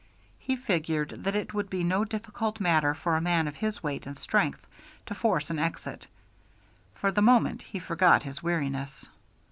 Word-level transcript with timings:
He 0.39 0.55
figured 0.55 1.13
that 1.25 1.35
it 1.35 1.53
would 1.53 1.69
be 1.69 1.83
no 1.83 2.03
difficult 2.05 2.59
matter 2.59 2.95
for 2.95 3.15
a 3.15 3.21
man 3.21 3.47
of 3.47 3.57
his 3.57 3.83
weight 3.83 4.07
and 4.07 4.17
strength 4.17 4.65
to 5.05 5.13
force 5.13 5.51
an 5.51 5.59
exit. 5.59 6.07
For 6.95 7.11
the 7.11 7.21
moment 7.21 7.61
he 7.61 7.77
forgot 7.77 8.23
his 8.23 8.41
weariness. 8.41 9.07